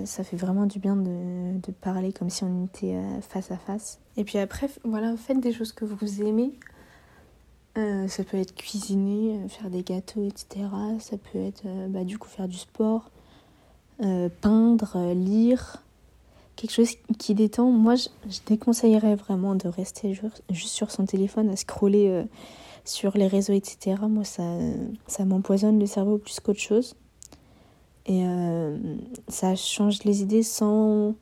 ça 0.05 0.25
fait 0.25 0.37
vraiment 0.37 0.67
du 0.67 0.81
bien 0.81 0.97
de, 0.97 1.59
de, 1.61 1.71
parler 1.73 2.13
comme 2.13 2.29
si 2.29 2.43
on 2.43 2.65
était 2.65 3.01
face 3.21 3.53
à 3.53 3.57
face. 3.57 4.01
Et 4.17 4.25
puis 4.25 4.38
après, 4.38 4.69
voilà, 4.83 5.17
faites 5.17 5.38
des 5.38 5.53
choses 5.53 5.73
que 5.73 5.85
vous 5.85 6.23
aimez. 6.23 6.59
ça 7.76 8.25
peut 8.25 8.37
être 8.37 8.53
cuisiner, 8.57 9.38
faire 9.49 9.71
des 9.71 9.85
gâteaux, 9.85 10.26
etc. 10.26 10.67
Ça 10.99 11.17
peut 11.19 11.38
être 11.38 11.62
bah, 11.88 12.03
du 12.03 12.19
coup 12.19 12.29
faire 12.29 12.49
du 12.49 12.57
sport, 12.57 13.12
peindre, 14.41 15.12
lire 15.14 15.84
quelque 16.56 16.73
chose 16.73 16.90
qui 17.18 17.34
détend. 17.34 17.70
Moi, 17.70 17.94
je, 17.96 18.08
déconseillerais 18.46 19.16
vraiment 19.16 19.54
de 19.54 19.68
rester 19.68 20.18
juste 20.50 20.73
sur 20.73 20.90
son 20.90 21.04
téléphone 21.04 21.50
à 21.50 21.56
scroller 21.56 22.08
euh, 22.08 22.25
sur 22.84 23.16
les 23.16 23.26
réseaux, 23.26 23.52
etc. 23.52 23.96
Moi, 24.08 24.25
ça, 24.25 24.42
ça 25.06 25.25
m'empoisonne 25.25 25.78
le 25.78 25.87
cerveau 25.87 26.18
plus 26.18 26.40
qu'autre 26.40 26.61
chose. 26.61 26.94
Et 28.06 28.23
euh, 28.25 28.76
ça 29.28 29.56
change 29.56 30.04
les 30.04 30.23
idées 30.23 30.42
sans 30.42 31.14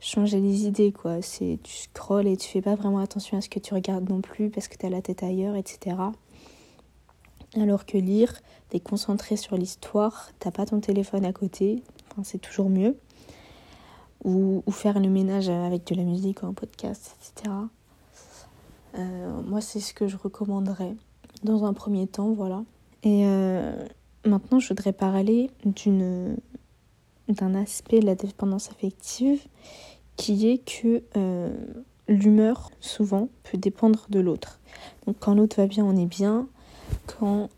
changer 0.00 0.40
les 0.40 0.66
idées, 0.66 0.92
quoi. 0.92 1.22
C'est, 1.22 1.58
tu 1.62 1.76
scrolles 1.76 2.26
et 2.26 2.36
tu 2.36 2.48
fais 2.48 2.62
pas 2.62 2.74
vraiment 2.74 2.98
attention 2.98 3.38
à 3.38 3.40
ce 3.40 3.48
que 3.48 3.58
tu 3.58 3.74
regardes 3.74 4.08
non 4.08 4.20
plus 4.20 4.50
parce 4.50 4.68
que 4.68 4.76
tu 4.76 4.86
as 4.86 4.90
la 4.90 5.02
tête 5.02 5.22
ailleurs, 5.22 5.54
etc. 5.56 5.96
Alors 7.54 7.84
que 7.84 7.98
lire, 7.98 8.32
t'es 8.70 8.80
concentré 8.80 9.36
sur 9.36 9.56
l'histoire, 9.56 10.30
t'as 10.38 10.50
pas 10.50 10.64
ton 10.64 10.80
téléphone 10.80 11.26
à 11.26 11.32
côté, 11.32 11.82
enfin, 12.10 12.22
c'est 12.24 12.38
toujours 12.38 12.70
mieux 12.70 12.96
ou, 14.24 14.62
faire 14.70 15.00
le 15.00 15.08
ménage 15.08 15.48
avec 15.48 15.86
de 15.86 15.94
la 15.94 16.04
musique 16.04 16.42
ou 16.42 16.46
un 16.46 16.52
podcast, 16.52 17.16
etc. 17.20 17.54
Euh, 18.98 19.42
moi, 19.42 19.60
c'est 19.60 19.80
ce 19.80 19.94
que 19.94 20.08
je 20.08 20.16
recommanderais 20.16 20.94
dans 21.42 21.64
un 21.64 21.72
premier 21.72 22.06
temps, 22.06 22.32
voilà. 22.32 22.62
Et 23.02 23.24
euh, 23.26 23.74
maintenant, 24.24 24.58
je 24.58 24.68
voudrais 24.68 24.92
parler 24.92 25.50
d'une 25.64 26.36
d'un 27.28 27.54
aspect 27.54 28.00
de 28.00 28.06
la 28.06 28.16
dépendance 28.16 28.68
affective 28.70 29.40
qui 30.16 30.48
est 30.48 30.58
que 30.58 31.02
euh, 31.16 31.54
l'humeur, 32.08 32.70
souvent, 32.80 33.28
peut 33.44 33.56
dépendre 33.56 34.06
de 34.10 34.20
l'autre. 34.20 34.60
Donc, 35.06 35.16
quand 35.20 35.34
l'autre 35.34 35.56
va 35.56 35.66
bien, 35.66 35.84
on 35.84 35.96
est 35.96 36.06
bien. 36.06 36.46
Quand 37.06 37.48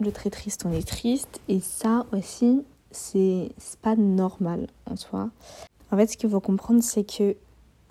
l'autre 0.00 0.26
est 0.26 0.30
triste, 0.30 0.66
on 0.66 0.72
est 0.72 0.86
triste. 0.86 1.40
Et 1.48 1.60
ça 1.60 2.04
aussi, 2.12 2.62
c'est 2.94 3.52
pas 3.82 3.96
normal 3.96 4.68
en 4.90 4.96
soi. 4.96 5.30
En 5.90 5.96
fait, 5.96 6.06
ce 6.06 6.16
qu'il 6.16 6.30
faut 6.30 6.40
comprendre, 6.40 6.82
c'est 6.82 7.04
que, 7.04 7.36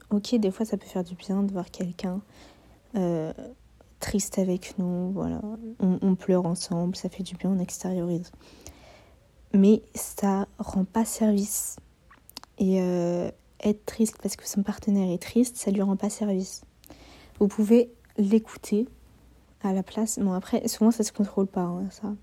ok, 0.09 0.35
des 0.35 0.51
fois 0.51 0.65
ça 0.65 0.77
peut 0.77 0.87
faire 0.87 1.03
du 1.03 1.15
bien 1.15 1.43
de 1.43 1.51
voir 1.51 1.69
quelqu'un 1.71 2.21
euh, 2.95 3.33
triste 3.99 4.39
avec 4.39 4.77
nous, 4.77 5.11
voilà, 5.11 5.39
on, 5.79 6.15
pleure 6.15 6.45
ensemble, 6.45 6.95
ça 6.95 7.09
fait 7.09 7.23
du 7.23 7.35
bien, 7.35 7.49
on 7.49 7.59
extériorise. 7.59 8.31
Mais 9.53 9.81
ça 9.95 10.47
rend 10.57 10.83
pas 10.83 11.05
service. 11.05 11.77
Et 12.57 12.81
euh, 12.81 13.31
être 13.61 13.85
triste 13.85 14.17
parce 14.21 14.35
que 14.35 14.47
son 14.47 14.61
partenaire 14.63 15.09
est 15.09 15.21
triste, 15.21 15.57
ça 15.57 15.71
lui 15.71 15.81
rend 15.81 15.95
pas 15.95 16.09
service. 16.09 16.63
Vous 17.39 17.47
pouvez 17.47 17.91
l'écouter 18.17 18.87
à 19.63 19.73
la 19.73 19.83
place. 19.83 20.19
Bon, 20.19 20.33
après, 20.33 20.67
souvent 20.67 20.91
ça 20.91 21.03
se 21.03 21.11
contrôle 21.11 21.47
pas, 21.47 21.61
hein, 21.61 21.87
ça. 21.89 22.13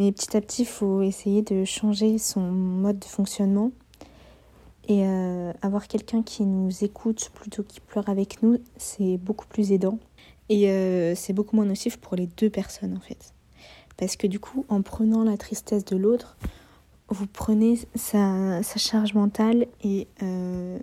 Mais 0.00 0.12
petit 0.12 0.34
à 0.34 0.40
petit, 0.40 0.62
il 0.62 0.66
faut 0.66 1.02
essayer 1.02 1.42
de 1.42 1.66
changer 1.66 2.16
son 2.16 2.40
mode 2.40 3.00
de 3.00 3.04
fonctionnement 3.04 3.70
et 4.88 5.04
euh, 5.04 5.52
avoir 5.60 5.88
quelqu'un 5.88 6.22
qui 6.22 6.44
nous 6.44 6.82
écoute 6.82 7.30
plutôt 7.34 7.62
qu'il 7.62 7.82
pleure 7.82 8.08
avec 8.08 8.42
nous, 8.42 8.56
c'est 8.78 9.18
beaucoup 9.18 9.44
plus 9.46 9.72
aidant. 9.72 9.98
Et 10.48 10.70
euh, 10.70 11.14
c'est 11.14 11.34
beaucoup 11.34 11.54
moins 11.54 11.66
nocif 11.66 11.98
pour 11.98 12.16
les 12.16 12.26
deux 12.26 12.48
personnes 12.48 12.96
en 12.96 13.00
fait. 13.00 13.34
Parce 13.98 14.16
que 14.16 14.26
du 14.26 14.40
coup, 14.40 14.64
en 14.70 14.80
prenant 14.80 15.22
la 15.22 15.36
tristesse 15.36 15.84
de 15.84 15.98
l'autre, 15.98 16.38
vous 17.10 17.26
prenez 17.26 17.78
sa, 17.94 18.62
charge 18.62 19.12
mentale 19.12 19.66
et 19.84 20.08
euh, 20.22 20.78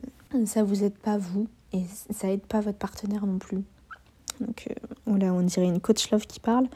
ça 0.46 0.62
vous 0.62 0.84
aide 0.84 0.94
pas 0.96 1.18
vous 1.18 1.48
et 1.74 1.82
ça 2.12 2.30
aide 2.30 2.46
pas 2.46 2.62
votre 2.62 2.78
partenaire 2.78 3.26
non 3.26 3.40
plus. 3.40 3.64
Donc 4.42 4.68
voilà, 5.08 5.34
on 5.34 5.42
dirait 5.42 5.66
une 5.66 5.82
coach 5.82 6.12
love 6.12 6.28
qui 6.28 6.40
parle. 6.40 6.68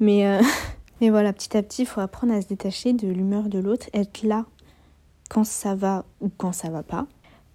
Mais, 0.00 0.40
mais 1.00 1.10
voilà, 1.10 1.32
petit 1.32 1.56
à 1.56 1.62
petit, 1.62 1.82
il 1.82 1.86
faut 1.86 2.00
apprendre 2.00 2.32
à 2.32 2.40
se 2.40 2.46
détacher 2.46 2.92
de 2.92 3.08
l'humeur 3.08 3.48
de 3.48 3.58
l'autre, 3.58 3.88
être 3.92 4.22
là 4.22 4.46
quand 5.28 5.44
ça 5.44 5.74
va 5.74 6.04
ou 6.20 6.28
quand 6.28 6.52
ça 6.52 6.70
va 6.70 6.82
pas. 6.82 7.06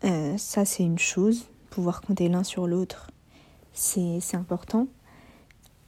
Euh, 0.04 0.38
ça, 0.38 0.66
c'est 0.66 0.84
une 0.84 1.00
chose. 1.00 1.50
Pouvoir 1.70 2.02
compter 2.02 2.30
l'un 2.30 2.44
sur 2.44 2.68
l'autre, 2.68 3.12
c'est 3.74 4.20
important. 4.34 4.88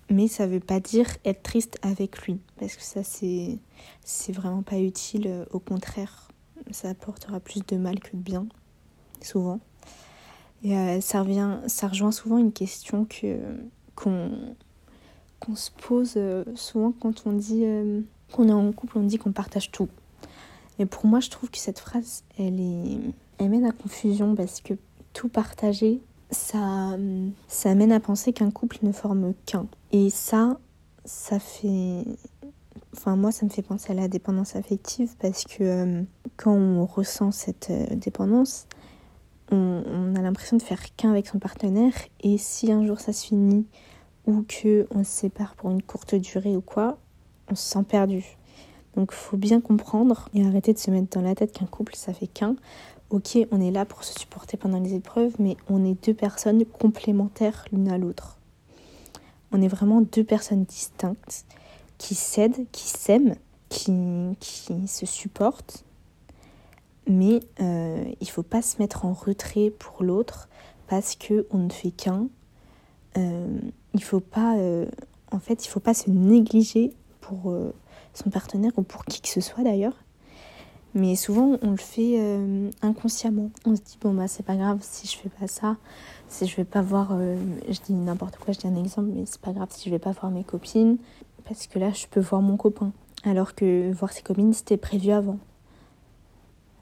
Mais 0.10 0.28
ça 0.28 0.46
veut 0.46 0.60
pas 0.60 0.80
dire 0.80 1.08
être 1.26 1.42
triste 1.42 1.80
avec 1.82 2.22
lui. 2.24 2.40
Parce 2.60 2.76
que 2.76 2.84
ça, 2.84 3.02
c'est 3.04 4.32
vraiment 4.32 4.62
pas 4.62 4.78
utile. 4.78 5.46
Au 5.52 5.60
contraire, 5.60 6.30
ça 6.70 6.90
apportera 6.90 7.40
plus 7.40 7.66
de 7.66 7.78
mal 7.78 8.00
que 8.00 8.16
de 8.16 8.22
bien, 8.22 8.46
souvent. 9.22 9.60
Et 10.64 10.78
euh, 10.78 11.02
ça, 11.02 11.22
revient, 11.22 11.60
ça 11.68 11.88
rejoint 11.88 12.12
souvent 12.12 12.38
une 12.38 12.54
question 12.54 13.06
que 13.06 13.40
qu'on 13.96 14.56
qu'on 15.42 15.56
se 15.56 15.72
pose 15.72 16.14
euh, 16.16 16.46
souvent 16.56 16.94
quand 16.98 17.24
on 17.26 17.34
dit 17.34 17.66
qu'on 18.32 18.48
est 18.48 18.54
en 18.54 18.72
couple, 18.72 18.98
on 18.98 19.04
dit 19.04 19.18
qu'on 19.18 19.34
partage 19.34 19.72
tout. 19.72 19.90
Mais 20.80 20.86
pour 20.86 21.06
moi, 21.06 21.20
je 21.20 21.30
trouve 21.30 21.50
que 21.52 21.58
cette 21.58 21.80
phrase, 21.80 22.24
elle, 22.40 22.60
est... 22.60 22.98
elle 23.38 23.50
mène 23.50 23.66
à 23.66 23.72
confusion 23.72 24.36
parce 24.36 24.62
que 24.62 24.74
tout 25.14 25.28
partager, 25.28 26.02
ça, 26.32 26.98
ça 27.48 27.76
mène 27.76 27.92
à 27.92 28.00
penser 28.00 28.34
qu'un 28.34 28.52
couple 28.52 28.78
ne 28.84 28.92
forme 28.92 29.34
qu'un. 29.46 29.68
Et 29.92 30.10
ça, 30.10 30.60
ça 31.06 31.40
fait... 31.40 32.06
Enfin, 32.94 33.16
moi, 33.16 33.32
ça 33.32 33.46
me 33.46 33.52
fait 33.52 33.62
penser 33.62 33.92
à 33.92 33.96
la 33.96 34.08
dépendance 34.08 34.56
affective 34.56 35.16
parce 35.20 35.44
que 35.44 35.64
euh, 35.64 36.04
quand 36.36 36.54
on 36.54 36.86
ressent 36.86 37.32
cette 37.32 37.70
euh, 37.70 37.96
dépendance, 37.96 38.68
on, 39.52 39.84
on 39.86 40.16
a 40.16 40.22
l'impression 40.22 40.58
de 40.58 40.62
faire 40.62 40.82
qu'un 40.96 41.12
avec 41.12 41.28
son 41.28 41.40
partenaire. 41.40 41.94
Et 42.22 42.38
si 42.38 42.72
un 42.72 42.86
jour 42.86 43.00
ça 43.00 43.14
se 43.14 43.28
finit 43.28 43.66
ou 44.32 44.44
qu'on 44.44 45.04
se 45.04 45.10
sépare 45.10 45.56
pour 45.56 45.72
une 45.72 45.82
courte 45.82 46.16
durée 46.16 46.56
ou 46.56 46.62
quoi, 46.62 46.98
on 47.50 47.56
se 47.56 47.64
sent 47.64 47.84
perdu. 47.84 48.38
Donc 48.96 49.12
il 49.14 49.18
faut 49.18 49.38
bien 49.38 49.62
comprendre 49.62 50.30
et 50.34 50.46
arrêter 50.46 50.74
de 50.74 50.78
se 50.78 50.92
mettre 50.92 51.10
dans 51.18 51.22
la 51.22 51.36
tête 51.36 51.52
qu'un 51.52 51.66
couple 51.66 51.96
ça 51.96 52.14
fait 52.14 52.28
qu'un. 52.28 52.56
Ok, 53.10 53.38
on 53.52 53.60
est 53.60 53.72
là 53.72 53.86
pour 53.86 54.04
se 54.04 54.18
supporter 54.18 54.56
pendant 54.56 54.80
les 54.80 54.94
épreuves, 54.94 55.34
mais 55.38 55.58
on 55.70 55.84
est 55.84 56.02
deux 56.06 56.14
personnes 56.14 56.64
complémentaires 56.66 57.66
l'une 57.72 57.90
à 57.90 57.98
l'autre. 57.98 58.38
On 59.52 59.62
est 59.62 59.68
vraiment 59.68 60.00
deux 60.00 60.24
personnes 60.24 60.64
distinctes 60.64 61.46
qui 61.98 62.16
s'aident, 62.16 62.66
qui 62.72 62.88
s'aiment, 62.88 63.36
qui, 63.68 63.92
qui 64.40 64.88
se 64.88 65.06
supportent. 65.06 65.84
Mais 67.08 67.42
euh, 67.60 68.06
il 68.22 68.30
faut 68.30 68.44
pas 68.44 68.62
se 68.62 68.78
mettre 68.80 69.06
en 69.06 69.12
retrait 69.12 69.72
pour 69.72 70.04
l'autre 70.04 70.48
parce 70.88 71.16
qu'on 71.18 71.58
ne 71.58 71.70
fait 71.70 71.92
qu'un. 71.92 72.28
Euh, 73.18 73.60
il 73.94 74.04
faut 74.04 74.20
pas, 74.20 74.58
euh, 74.58 74.86
en 75.32 75.40
fait, 75.40 75.66
il 75.66 75.70
faut 75.70 75.80
pas 75.80 75.94
se 75.94 76.10
négliger 76.10 76.94
pour 77.20 77.54
son 78.14 78.30
partenaire 78.30 78.72
ou 78.78 78.84
pour 78.84 79.06
qui 79.06 79.22
que 79.22 79.30
ce 79.30 79.42
soit 79.42 79.64
d'ailleurs. 79.64 79.96
Mais 80.94 81.16
souvent, 81.16 81.58
on 81.62 81.72
le 81.72 81.78
fait 81.78 82.16
euh, 82.20 82.70
inconsciemment. 82.82 83.50
On 83.66 83.76
se 83.76 83.82
dit, 83.82 83.98
bon, 84.02 84.14
bah, 84.14 84.28
c'est 84.28 84.44
pas 84.44 84.58
grave 84.58 84.80
si 84.82 85.08
je 85.08 85.18
fais 85.18 85.30
pas 85.30 85.48
ça, 85.48 85.78
si 86.28 86.48
je 86.48 86.56
vais 86.58 86.66
pas 86.66 86.82
voir, 86.82 87.12
euh, 87.14 87.38
je 87.70 87.80
dis 87.80 87.94
n'importe 87.94 88.38
quoi, 88.38 88.54
je 88.54 88.60
dis 88.60 88.68
un 88.68 88.76
exemple, 88.76 89.10
mais 89.14 89.26
c'est 89.26 89.40
pas 89.40 89.54
grave 89.54 89.70
si 89.72 89.86
je 89.86 89.90
vais 89.90 90.00
pas 90.00 90.12
voir 90.12 90.32
mes 90.32 90.44
copines, 90.44 90.98
parce 91.46 91.68
que 91.68 91.80
là, 91.80 91.92
je 91.94 92.08
peux 92.08 92.20
voir 92.20 92.42
mon 92.42 92.58
copain. 92.58 92.92
Alors 93.24 93.56
que 93.56 93.92
voir 93.94 94.12
ses 94.12 94.22
copines, 94.22 94.52
c'était 94.52 94.78
prévu 94.78 95.12
avant. 95.12 95.40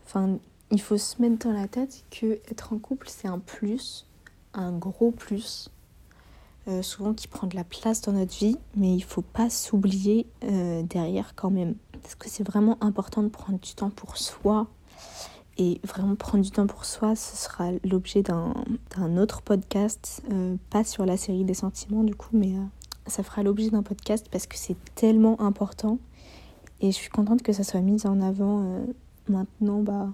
Enfin, 0.06 0.40
il 0.72 0.82
faut 0.82 0.98
se 0.98 1.22
mettre 1.22 1.48
dans 1.48 1.54
la 1.54 1.68
tête 1.68 2.04
que 2.10 2.40
être 2.50 2.74
en 2.74 2.80
couple, 2.80 3.10
c'est 3.10 3.28
un 3.28 3.40
plus, 3.40 4.08
un 4.56 4.72
gros 4.72 5.12
plus. 5.12 5.70
Euh, 6.68 6.82
souvent 6.82 7.14
qui 7.14 7.28
prend 7.28 7.48
de 7.48 7.56
la 7.56 7.64
place 7.64 8.02
dans 8.02 8.12
notre 8.12 8.36
vie, 8.36 8.58
mais 8.76 8.94
il 8.94 9.04
faut 9.04 9.22
pas 9.22 9.50
s'oublier 9.50 10.28
euh, 10.44 10.84
derrière 10.84 11.34
quand 11.36 11.50
même. 11.50 11.76
Parce 12.02 12.16
que 12.16 12.30
c'est 12.30 12.44
vraiment 12.44 12.78
important 12.82 13.24
de 13.24 13.30
prendre 13.30 13.60
du 13.60 13.74
temps 13.74 13.90
pour 13.90 14.18
soi. 14.18 14.68
Et 15.58 15.82
vraiment 15.84 16.16
prendre 16.16 16.44
du 16.44 16.52
temps 16.52 16.68
pour 16.68 16.86
soi, 16.86 17.16
ce 17.16 17.36
sera 17.36 17.72
l'objet 17.84 18.24
d'un 18.24 19.18
autre 19.18 19.42
podcast, 19.42 20.22
euh, 20.32 20.56
pas 20.70 20.86
sur 20.86 21.06
la 21.06 21.18
série 21.18 21.44
des 21.44 21.54
sentiments 21.54 22.04
du 22.04 22.16
coup, 22.16 22.30
mais 22.32 22.54
ça 23.08 23.24
fera 23.24 23.44
l'objet 23.44 23.70
d'un 23.70 23.84
podcast 23.84 24.28
parce 24.32 24.48
que 24.48 24.58
c'est 24.58 24.78
tellement 24.96 25.42
important. 25.42 25.98
Et 26.80 26.92
je 26.92 26.96
suis 26.96 27.10
contente 27.10 27.42
que 27.42 27.52
ça 27.52 27.64
soit 27.64 27.82
mis 27.82 28.06
en 28.08 28.22
avant 28.22 28.80
maintenant 29.28 29.82
bah, 29.82 30.08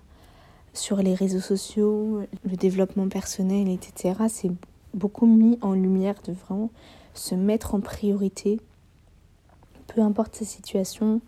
sur 0.73 0.97
les 0.97 1.13
réseaux 1.13 1.41
sociaux, 1.41 2.21
le 2.43 2.57
développement 2.57 3.07
personnel, 3.07 3.69
etc. 3.69 4.15
C'est 4.29 4.51
beaucoup 4.95 5.27
mis 5.27 5.59
en 5.61 5.73
lumière 5.73 6.15
de 6.25 6.33
vraiment 6.33 6.71
se 7.13 7.35
mettre 7.35 7.75
en 7.75 7.81
priorité, 7.81 8.59
peu 9.87 10.01
importe 10.01 10.35
sa 10.35 10.45
situation, 10.45 11.21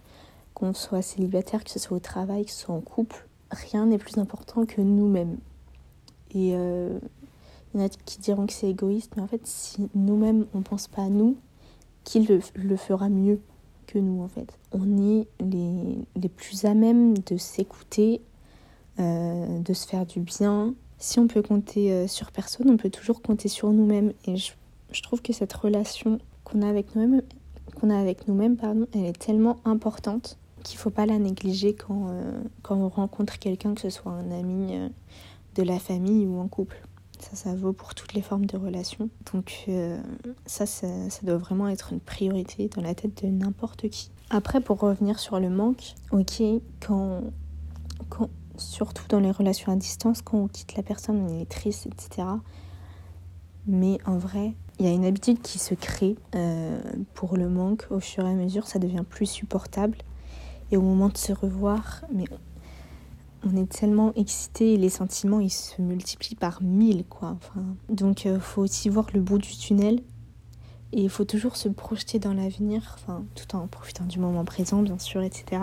qu'on 0.53 0.73
soit 0.73 1.03
célibataire, 1.03 1.63
que 1.63 1.69
ce 1.69 1.79
soit 1.79 1.97
au 1.97 1.99
travail, 1.99 2.45
que 2.45 2.51
ce 2.51 2.61
soit 2.61 2.75
en 2.75 2.81
couple, 2.81 3.27
rien 3.51 3.85
n'est 3.85 3.99
plus 3.99 4.17
important 4.17 4.65
que 4.65 4.81
nous-mêmes. 4.81 5.37
Et 6.33 6.55
euh, 6.55 6.97
il 7.73 7.79
y 7.79 7.83
en 7.83 7.85
a 7.85 7.89
qui 7.89 8.19
diront 8.19 8.47
que 8.47 8.53
c'est 8.53 8.69
égoïste, 8.69 9.13
mais 9.15 9.21
en 9.21 9.27
fait, 9.27 9.45
si 9.45 9.89
nous-mêmes 9.93 10.47
on 10.53 10.61
pense 10.61 10.87
pas 10.87 11.03
à 11.03 11.09
nous, 11.09 11.37
qui 12.03 12.21
le, 12.21 12.39
le, 12.55 12.77
fera 12.77 13.09
mieux 13.09 13.39
que 13.85 13.99
nous 13.99 14.23
en 14.23 14.27
fait? 14.27 14.57
On 14.71 14.97
est 14.97 15.27
les, 15.39 15.99
les 16.15 16.29
plus 16.29 16.65
à 16.65 16.73
même 16.73 17.17
de 17.17 17.37
s'écouter, 17.37 18.21
euh, 18.99 19.59
de 19.59 19.73
se 19.73 19.85
faire 19.85 20.05
du 20.05 20.21
bien, 20.21 20.73
si 20.97 21.19
on 21.19 21.27
peut 21.27 21.41
compter 21.41 21.91
euh, 21.91 22.07
sur 22.07 22.31
personne, 22.31 22.69
on 22.69 22.77
peut 22.77 22.89
toujours 22.89 23.21
compter 23.21 23.47
sur 23.47 23.71
nous-mêmes. 23.71 24.13
Et 24.25 24.35
je, 24.37 25.01
trouve 25.03 25.21
que 25.21 25.33
cette 25.33 25.53
relation 25.53 26.19
qu'on 26.43 26.61
a 26.61 26.69
avec 26.69 26.95
nous-mêmes, 26.95 27.21
qu'on 27.79 27.89
a 27.89 27.97
avec 27.97 28.27
nous-mêmes, 28.27 28.57
pardon, 28.57 28.87
elle 28.93 29.05
est 29.05 29.19
tellement 29.19 29.57
importante 29.65 30.37
qu'il 30.63 30.79
faut 30.79 30.89
pas 30.89 31.05
la 31.05 31.19
négliger 31.19 31.73
quand, 31.75 32.07
euh, 32.09 32.41
quand 32.63 32.75
on 32.75 32.89
rencontre 32.89 33.37
quelqu'un, 33.39 33.75
que 33.75 33.81
ce 33.81 33.89
soit 33.89 34.11
un 34.11 34.31
ami 34.31 34.75
euh, 34.75 34.89
de 35.55 35.63
la 35.63 35.79
famille 35.79 36.25
ou 36.25 36.41
un 36.41 36.47
couple. 36.47 36.81
Ça, 37.19 37.35
ça 37.35 37.55
vaut 37.55 37.73
pour 37.73 37.95
toutes 37.95 38.13
les 38.13 38.21
formes 38.21 38.45
de 38.45 38.57
relations. 38.57 39.09
Donc 39.33 39.67
ça, 40.45 40.67
ça, 40.67 40.87
ça, 41.09 41.19
doit 41.23 41.37
vraiment 41.37 41.67
être 41.67 41.91
une 41.91 41.99
priorité 41.99 42.69
dans 42.75 42.83
la 42.83 42.93
tête 42.93 43.23
de 43.23 43.27
n'importe 43.27 43.89
qui. 43.89 44.11
Après, 44.29 44.61
pour 44.61 44.79
revenir 44.79 45.17
sur 45.17 45.39
le 45.39 45.49
manque, 45.49 45.95
ok, 46.11 46.43
quand, 46.79 47.21
quand 48.09 48.29
surtout 48.57 49.05
dans 49.09 49.19
les 49.19 49.31
relations 49.31 49.71
à 49.71 49.75
distance, 49.75 50.21
quand 50.21 50.37
on 50.37 50.47
quitte 50.47 50.75
la 50.75 50.83
personne, 50.83 51.25
on 51.29 51.39
est 51.39 51.49
triste, 51.49 51.87
etc. 51.87 52.27
Mais 53.67 53.97
en 54.05 54.17
vrai, 54.17 54.53
il 54.79 54.85
y 54.85 54.89
a 54.89 54.91
une 54.91 55.05
habitude 55.05 55.41
qui 55.41 55.59
se 55.59 55.73
crée 55.73 56.15
euh, 56.35 56.79
pour 57.13 57.37
le 57.37 57.49
manque. 57.49 57.87
Au 57.89 57.99
fur 57.99 58.25
et 58.25 58.29
à 58.29 58.33
mesure, 58.33 58.67
ça 58.67 58.79
devient 58.79 59.03
plus 59.07 59.25
supportable. 59.25 59.97
Et 60.71 60.77
au 60.77 60.81
moment 60.81 61.09
de 61.09 61.17
se 61.17 61.33
revoir, 61.33 62.03
mais 62.13 62.25
on 63.43 63.55
est 63.55 63.69
tellement 63.69 64.13
excité 64.15 64.73
et 64.73 64.77
les 64.77 64.89
sentiments 64.89 65.39
ils 65.39 65.51
se 65.51 65.81
multiplient 65.81 66.35
par 66.35 66.61
mille 66.61 67.05
quoi. 67.05 67.37
Enfin, 67.37 67.63
donc 67.87 68.25
il 68.25 68.31
euh, 68.31 68.39
faut 68.39 68.61
aussi 68.61 68.89
voir 68.89 69.07
le 69.13 69.21
bout 69.21 69.37
du 69.37 69.55
tunnel 69.55 70.01
et 70.91 71.03
il 71.03 71.09
faut 71.09 71.23
toujours 71.23 71.55
se 71.55 71.69
projeter 71.69 72.19
dans 72.19 72.33
l'avenir, 72.33 72.95
enfin 72.95 73.23
tout 73.35 73.55
en 73.55 73.67
profitant 73.67 74.05
du 74.05 74.19
moment 74.19 74.43
présent 74.43 74.81
bien 74.81 74.97
sûr, 74.97 75.21
etc 75.21 75.59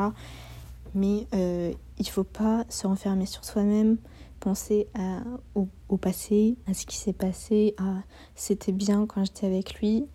mais 0.94 1.26
euh, 1.34 1.72
il 1.98 2.06
ne 2.06 2.10
faut 2.10 2.24
pas 2.24 2.64
se 2.68 2.86
renfermer 2.86 3.26
sur 3.26 3.44
soi-même, 3.44 3.98
penser 4.40 4.88
à, 4.94 5.22
au, 5.54 5.96
passé, 5.96 6.56
à 6.66 6.74
ce 6.74 6.86
qui 6.86 6.96
s'est 6.96 7.12
passé, 7.12 7.74
à 7.78 8.02
c'était 8.34 8.72
bien 8.72 9.06
quand 9.06 9.24
j'étais 9.24 9.46
avec 9.46 9.74
lui. 9.80 10.06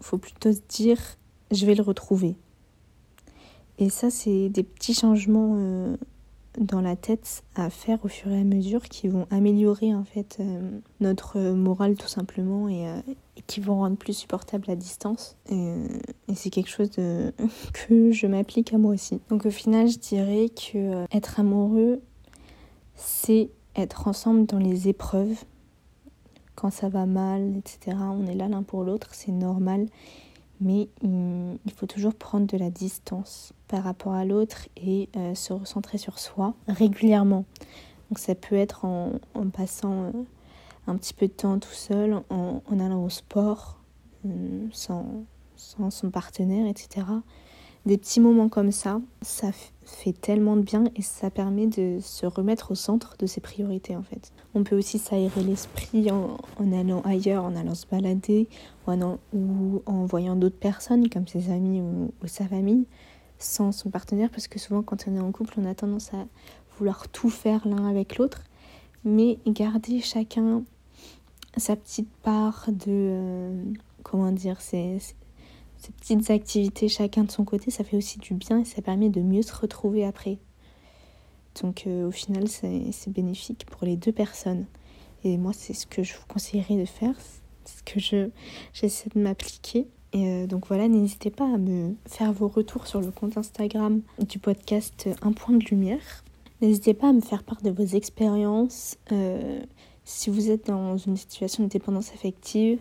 Il 0.00 0.04
faut 0.04 0.18
plutôt 0.18 0.52
se 0.52 0.60
dire 0.68 0.98
je 1.50 1.66
vais 1.66 1.74
le 1.74 1.82
retrouver. 1.82 2.36
Et 3.78 3.88
ça, 3.88 4.10
c'est 4.10 4.50
des 4.50 4.62
petits 4.62 4.94
changements 4.94 5.54
euh, 5.56 5.96
dans 6.58 6.80
la 6.80 6.96
tête 6.96 7.44
à 7.54 7.70
faire 7.70 8.04
au 8.04 8.08
fur 8.08 8.30
et 8.32 8.40
à 8.40 8.44
mesure 8.44 8.82
qui 8.82 9.08
vont 9.08 9.26
améliorer 9.30 9.94
en 9.94 10.04
fait 10.04 10.38
euh, 10.40 10.60
notre 11.00 11.38
morale 11.40 11.96
tout 11.96 12.08
simplement 12.08 12.68
et, 12.68 12.88
euh, 12.88 13.00
et, 13.36 13.42
qui 13.46 13.60
vont 13.60 13.76
rendre 13.76 13.96
plus 13.96 14.12
supportable 14.14 14.64
la 14.66 14.76
distance. 14.76 15.36
Et, 15.50 15.74
c'est 16.34 16.50
quelque 16.50 16.70
chose 16.70 16.90
que 17.72 18.12
je 18.12 18.26
m'applique 18.26 18.72
à 18.72 18.78
moi 18.78 18.92
aussi. 18.92 19.20
Donc 19.28 19.46
au 19.46 19.50
final 19.50 19.88
je 19.88 19.98
dirais 19.98 20.48
que 20.48 20.78
euh, 20.78 21.04
être 21.12 21.40
amoureux 21.40 22.00
c'est 22.96 23.50
être 23.76 24.08
ensemble 24.08 24.46
dans 24.46 24.58
les 24.58 24.88
épreuves. 24.88 25.44
Quand 26.56 26.70
ça 26.70 26.88
va 26.88 27.06
mal 27.06 27.56
etc 27.56 27.96
on 28.00 28.26
est 28.26 28.34
là 28.34 28.48
l'un 28.48 28.62
pour 28.62 28.84
l'autre 28.84 29.10
c'est 29.12 29.32
normal 29.32 29.86
mais 30.60 30.88
il 31.02 31.72
faut 31.74 31.86
toujours 31.86 32.14
prendre 32.14 32.46
de 32.46 32.56
la 32.56 32.70
distance 32.70 33.52
par 33.68 33.82
rapport 33.82 34.12
à 34.12 34.24
l'autre 34.24 34.68
et 34.76 35.08
euh, 35.16 35.34
se 35.34 35.52
recentrer 35.52 35.96
sur 35.98 36.18
soi 36.18 36.54
régulièrement. 36.68 37.44
Donc 38.10 38.18
ça 38.18 38.34
peut 38.34 38.56
être 38.56 38.84
en, 38.84 39.12
passant 39.52 40.04
euh, 40.04 40.12
un 40.86 40.96
petit 40.96 41.14
peu 41.14 41.28
de 41.28 41.32
temps 41.32 41.58
tout 41.58 41.72
seul, 41.72 42.20
en, 42.28 42.60
allant 42.72 43.04
au 43.04 43.08
sport, 43.08 43.78
euh, 44.26 44.66
sans, 44.72 45.06
sans 45.56 45.90
son 45.90 46.10
partenaire, 46.10 46.66
etc. 46.66 47.06
Des 47.86 47.96
petits 47.96 48.20
moments 48.20 48.48
comme 48.48 48.72
ça, 48.72 49.00
ça 49.22 49.52
fait 49.96 50.12
tellement 50.12 50.56
de 50.56 50.62
bien 50.62 50.84
et 50.96 51.02
ça 51.02 51.30
permet 51.30 51.66
de 51.66 51.98
se 52.00 52.26
remettre 52.26 52.72
au 52.72 52.74
centre 52.74 53.16
de 53.18 53.26
ses 53.26 53.40
priorités 53.40 53.96
en 53.96 54.02
fait. 54.02 54.32
On 54.54 54.64
peut 54.64 54.76
aussi 54.76 54.98
s'aérer 54.98 55.42
l'esprit 55.42 56.10
en, 56.10 56.36
allant 56.72 57.00
ailleurs, 57.02 57.44
en 57.44 57.54
allant 57.56 57.74
se 57.74 57.86
balader 57.86 58.48
ou 58.86 59.80
en, 59.86 60.04
voyant 60.04 60.36
d'autres 60.36 60.58
personnes 60.58 61.08
comme 61.08 61.26
ses 61.26 61.50
amis 61.50 61.80
ou, 61.80 62.12
sa 62.26 62.46
famille 62.46 62.86
sans 63.38 63.72
son 63.72 63.90
partenaire 63.90 64.30
parce 64.30 64.48
que 64.48 64.58
souvent 64.58 64.82
quand 64.82 65.04
on 65.06 65.16
est 65.16 65.20
en 65.20 65.32
couple 65.32 65.54
on 65.58 65.64
a 65.64 65.74
tendance 65.74 66.12
à 66.12 66.26
vouloir 66.76 67.08
tout 67.08 67.30
faire 67.30 67.66
l'un 67.66 67.86
avec 67.88 68.18
l'autre 68.18 68.42
mais 69.04 69.38
garder 69.46 70.00
chacun 70.00 70.62
sa 71.56 71.76
petite 71.76 72.10
part 72.22 72.66
de 72.68 72.84
euh, 72.88 73.64
comment 74.02 74.30
dire 74.30 74.60
c'est 74.60 74.98
ces 75.80 75.92
petites 75.92 76.30
activités 76.30 76.88
chacun 76.88 77.24
de 77.24 77.30
son 77.30 77.44
côté, 77.44 77.70
ça 77.70 77.84
fait 77.84 77.96
aussi 77.96 78.18
du 78.18 78.34
bien 78.34 78.60
et 78.60 78.64
ça 78.64 78.82
permet 78.82 79.08
de 79.08 79.20
mieux 79.20 79.42
se 79.42 79.54
retrouver 79.54 80.04
après. 80.04 80.38
Donc 81.62 81.86
euh, 81.86 82.06
au 82.06 82.10
final, 82.10 82.48
c'est 82.48 83.10
bénéfique 83.10 83.66
pour 83.66 83.86
les 83.86 83.96
deux 83.96 84.12
personnes. 84.12 84.66
Et 85.24 85.36
moi, 85.36 85.52
c'est 85.54 85.74
ce 85.74 85.86
que 85.86 86.02
je 86.02 86.14
vous 86.14 86.26
conseillerais 86.28 86.76
de 86.76 86.84
faire, 86.84 87.14
ce 87.64 87.82
que 87.82 87.98
je 87.98 88.30
j'essaie 88.72 89.10
de 89.14 89.20
m'appliquer. 89.20 89.86
Et 90.12 90.26
euh, 90.26 90.46
donc 90.46 90.66
voilà, 90.66 90.86
n'hésitez 90.88 91.30
pas 91.30 91.44
à 91.44 91.56
me 91.56 91.94
faire 92.06 92.32
vos 92.32 92.48
retours 92.48 92.86
sur 92.86 93.00
le 93.00 93.10
compte 93.10 93.36
Instagram 93.36 94.02
du 94.18 94.38
podcast 94.38 95.08
Un 95.22 95.32
point 95.32 95.56
de 95.56 95.64
lumière. 95.64 96.24
N'hésitez 96.60 96.94
pas 96.94 97.08
à 97.08 97.12
me 97.12 97.20
faire 97.20 97.42
part 97.42 97.62
de 97.62 97.70
vos 97.70 97.84
expériences. 97.84 98.98
Euh, 99.12 99.62
si 100.04 100.28
vous 100.28 100.50
êtes 100.50 100.66
dans 100.66 100.96
une 100.98 101.16
situation 101.16 101.64
de 101.64 101.68
dépendance 101.68 102.12
affective, 102.12 102.78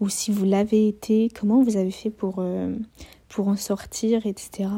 ou 0.00 0.08
si 0.08 0.30
vous 0.30 0.44
l'avez 0.44 0.88
été, 0.88 1.30
comment 1.34 1.62
vous 1.62 1.76
avez 1.76 1.90
fait 1.90 2.10
pour, 2.10 2.36
euh, 2.38 2.74
pour 3.28 3.48
en 3.48 3.56
sortir, 3.56 4.26
etc. 4.26 4.68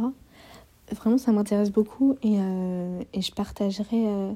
Vraiment, 0.93 1.19
ça 1.19 1.33
m'intéresse 1.33 1.71
beaucoup 1.71 2.17
et, 2.23 2.37
euh, 2.39 3.03
et, 3.13 3.21
je 3.21 3.33
partagerai 3.33 4.07
euh, 4.07 4.33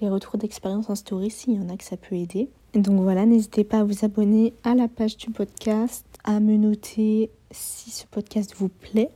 les 0.00 0.08
retours 0.08 0.38
d'expérience 0.38 0.88
en 0.90 0.94
story 0.94 1.30
s'il 1.30 1.54
y 1.54 1.58
en 1.58 1.68
a 1.68 1.76
que 1.76 1.84
ça 1.84 1.96
peut 1.96 2.14
aider. 2.14 2.50
Donc 2.74 3.00
voilà, 3.00 3.26
n'hésitez 3.26 3.64
pas 3.64 3.80
à 3.80 3.84
vous 3.84 4.04
abonner 4.04 4.52
à 4.62 4.74
la 4.74 4.86
page 4.86 5.16
du 5.16 5.30
podcast, 5.30 6.06
à 6.24 6.38
me 6.38 6.56
noter 6.56 7.30
si 7.50 7.90
ce 7.90 8.06
podcast 8.06 8.54
vous 8.56 8.68
plaît. 8.68 9.10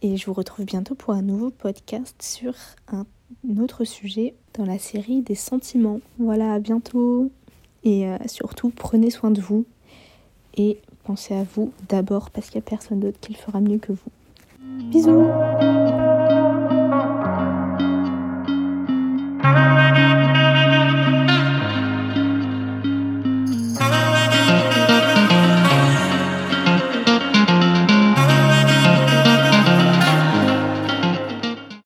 Et 0.00 0.16
je 0.16 0.26
vous 0.26 0.32
retrouve 0.32 0.64
bientôt 0.64 0.96
pour 0.96 1.14
un 1.14 1.22
nouveau 1.22 1.50
podcast 1.50 2.20
sur 2.20 2.54
un 2.88 3.04
autre 3.60 3.84
sujet 3.84 4.34
dans 4.54 4.64
la 4.64 4.78
série 4.78 5.20
des 5.20 5.36
sentiments. 5.36 6.00
Voilà, 6.18 6.54
à 6.54 6.58
bientôt. 6.58 7.30
Et 7.84 8.06
surtout, 8.26 8.70
prenez 8.70 9.10
soin 9.10 9.30
de 9.30 9.40
vous 9.40 9.64
et 10.56 10.78
pensez 11.04 11.34
à 11.34 11.44
vous 11.44 11.72
d'abord 11.88 12.30
parce 12.30 12.50
qu'il 12.50 12.58
n'y 12.58 12.66
a 12.66 12.70
personne 12.70 13.00
d'autre 13.00 13.18
qui 13.20 13.32
le 13.32 13.38
fera 13.38 13.60
mieux 13.60 13.78
que 13.78 13.92
vous. 13.92 14.90
Bisous 14.90 15.26